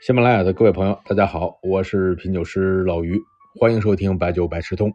[0.00, 3.20] 喜马拉雅的各位朋友，大家好，我是品酒师老于，
[3.54, 4.90] 欢迎收听白酒百事通。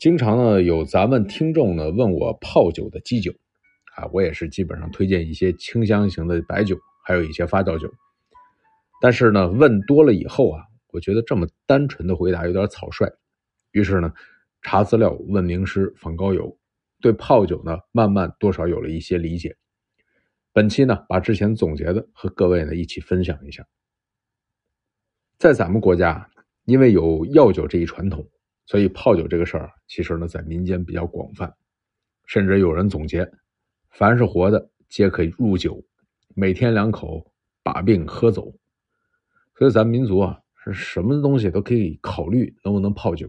[0.00, 3.32] 经常呢有咱们听众呢问我泡酒的基酒
[3.94, 7.88] 啊，我也是基本上推荐一些清香型的白酒，还有一些发酵酒。
[9.00, 13.08] 但是呢问多了以后啊，我觉得这么单纯的回答有点草率，
[13.70, 14.12] 于是呢
[14.60, 16.58] 查资料问名师访高友，
[17.00, 19.56] 对泡酒呢慢慢多少有了一些理解。
[20.54, 23.66] 本期呢，把之前总结的和各位呢一起分享一下。
[25.36, 26.30] 在咱们国家，
[26.64, 28.24] 因为有药酒这一传统，
[28.64, 31.52] 所以泡酒这个事儿其实呢在民间比较广泛，
[32.26, 33.28] 甚至有人总结：
[33.90, 35.84] 凡是活的皆可以入酒，
[36.36, 37.32] 每天两口
[37.64, 38.54] 把病喝走。
[39.58, 43.28] 所以咱们民族啊，是什么东西都可以考虑能不能泡酒。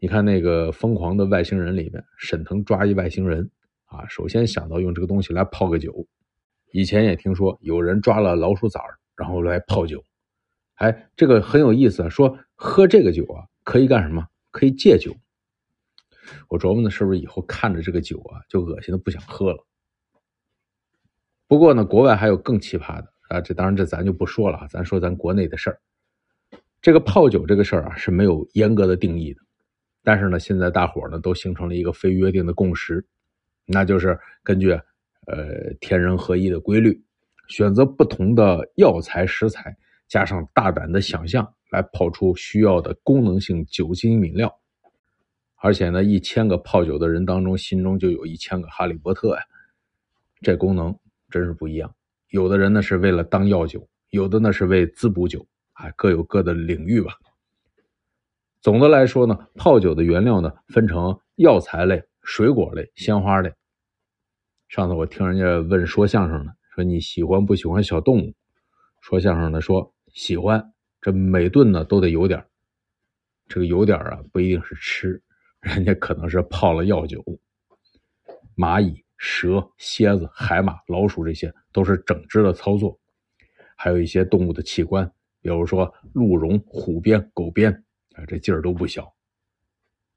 [0.00, 3.48] 你看那个疯狂的外星人里面，沈腾抓一外星人。
[3.90, 6.06] 啊，首先想到用这个东西来泡个酒。
[6.72, 10.02] 以前也听说有人抓了老鼠崽儿，然后来泡酒。
[10.76, 14.24] 哎，这个很有意思，说喝这个酒啊，可以干什么？
[14.52, 15.14] 可以戒酒。
[16.48, 19.66] 我琢磨呢，是不是以后看着这个酒啊，就恶心的不想喝了？
[21.48, 25.80] 不过呢，国外还有更奇葩的啊，这当然这咱就不说了，咱说咱国内的事儿。
[26.80, 29.40] 这个泡酒这个事儿啊，是没有严格的定义的，
[30.04, 33.04] 但是呢，现在大伙呢都形成了一个非约定的共识。
[33.72, 34.72] 那就是根据，
[35.26, 37.00] 呃，天人合一的规律，
[37.48, 39.76] 选择不同的药材食材，
[40.08, 44.52] 加上大胆的想象，来泡出需要的功能性酒精饮料。
[45.62, 49.42] 而且呢，一千个泡酒的人当中，心中就有一千个哈利波特呀。
[50.40, 50.98] 这功能
[51.30, 51.94] 真是不一样。
[52.30, 57.12] 有的人呢是为了当药酒，有的呢是为滋补酒，啊，各有各的领域吧。
[58.62, 63.52] 总的来说呢，泡酒的原料呢分成药材类、水果类、鲜花类。
[64.70, 68.32] 上次我听人家问说相声的，说你喜欢不喜欢小动物？
[69.00, 72.46] 说相声的说喜欢，这每顿呢都得有点
[73.48, 75.20] 这个有点啊不一定是吃，
[75.60, 77.20] 人家可能是泡了药酒。
[78.56, 82.96] 蚂蚁、蛇、蝎子、海马、老鼠这些都是整只的操作，
[83.74, 85.04] 还有一些动物的器官，
[85.42, 87.72] 比如说鹿茸、虎鞭、狗鞭
[88.14, 89.12] 啊，这劲儿都不小。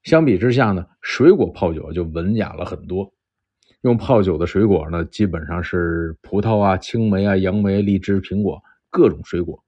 [0.04, 3.12] 相比之下呢，水果泡酒就文雅了很多。
[3.84, 9.62] 用泡酒的水果呢，基本上是葡萄啊、青梅啊、杨梅、荔枝、苹果各种水果。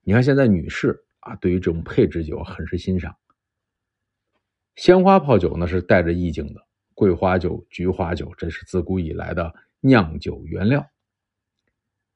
[0.00, 3.14] 你看现在女士啊，对于这种配制酒很是欣赏。
[4.74, 6.62] 鲜花泡酒呢是带着意境的，
[6.94, 10.86] 桂花酒、菊花酒，这是自古以来的酿酒原料。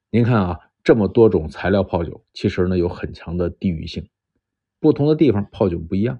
[0.09, 4.09] 您看啊，这么多种材料泡酒，其实呢有很强的地域性，
[4.79, 6.19] 不同的地方泡酒不一样。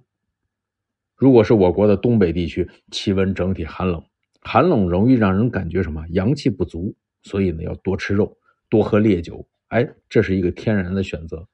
[1.15, 4.05] 如果是我国的东北地区，气温整体寒冷。
[4.41, 8.37] 寒冷容易让人感觉什么阳气不足，所以呢要多吃肉，
[8.69, 9.45] 多喝烈酒。
[9.67, 11.47] 哎，这是一个天然的选择。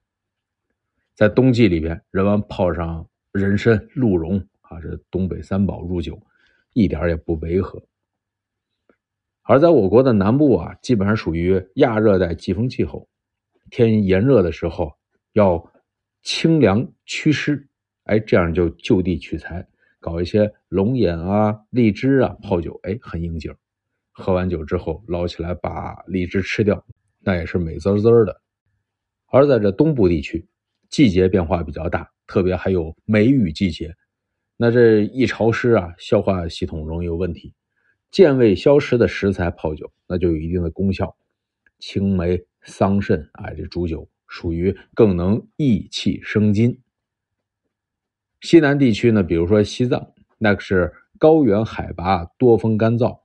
[1.15, 6.21] 在冬季里边，人们泡上人参、鹿茸啊，这东北三宝入酒，
[6.73, 7.81] 一点也不违和。
[9.41, 13.07] 而在我国的南部啊，基本上属于亚热带季风气候，
[13.69, 14.93] 天炎热的时候
[15.33, 15.71] 要
[16.21, 17.67] 清凉祛湿，
[18.03, 19.67] 哎，这样就就地取材。
[20.03, 23.55] 搞一些龙眼啊、荔枝啊泡酒，哎，很应景。
[24.11, 26.85] 喝完酒之后捞起来把荔枝吃掉，
[27.21, 28.41] 那也是美滋滋的。
[29.27, 30.45] 而在这东部地区，
[30.89, 33.95] 季节变化比较大，特别还有梅雨季节，
[34.57, 37.53] 那这一潮湿啊，消化系统容易有问题。
[38.11, 41.15] 健胃消食的食材泡酒，那就有一定的功效。
[41.79, 46.77] 青梅、桑葚啊，这煮酒属于更能益气生津。
[48.43, 50.05] 西南地区呢，比如说西藏，
[50.37, 53.21] 那是高原海拔，多风干燥，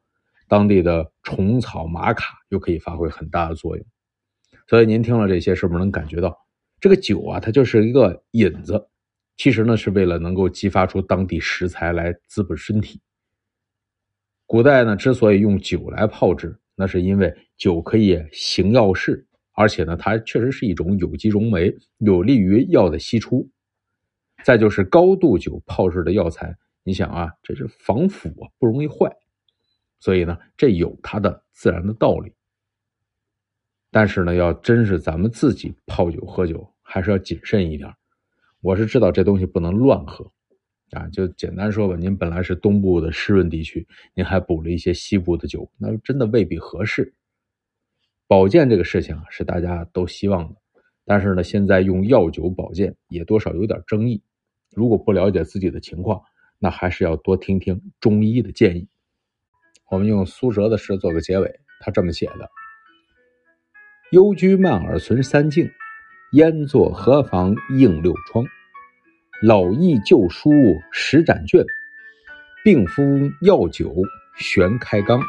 [0.46, 3.84] 当地的虫草玛卡又可以发挥很大的作用。
[4.68, 6.38] 所以您听了这些，是不是能感觉到
[6.78, 8.86] 这个酒啊，它就是一个引子？
[9.36, 13.00] 其实呢，是为了能够激发出当地食材来滋补身体。
[14.46, 23.50] 古代呢，之所以用酒来泡制，那是因为酒可以行药事，而且呢，它确实是一种有机溶酶，有利于药的析出。
[24.44, 29.14] 再就是高度酒泡制的药材，你想啊，这是防腐啊，不容易坏，
[29.98, 32.32] 所以呢，这有它的自然的道理。
[33.90, 37.92] 但是呢，要真是咱们自己泡酒喝酒，还是要谨慎一点。
[38.60, 40.30] 我是知道这东西不能乱喝，
[40.90, 47.12] 啊，就简单说吧，您本来是东部的湿润地区，您还补了一些西部的酒，那真的未必合适。
[48.26, 50.60] 保健这个事情啊，是大家都希望的，
[51.04, 54.22] 但是呢，现在用药酒保健也多少有点争议。
[54.74, 56.22] 如果不了解自己的情况，
[56.58, 58.88] 那还是要多听听中医的建议。
[59.90, 62.50] 我们用苏辙的诗做个结尾：他这么写的
[64.12, 65.70] ：“幽居曼尔存三境，
[66.32, 68.44] 焉作何妨映六窗？
[69.42, 70.50] 老易旧书
[70.92, 71.64] 十盏卷，
[72.64, 73.02] 病夫
[73.40, 73.94] 药酒
[74.38, 75.20] 悬开缸。”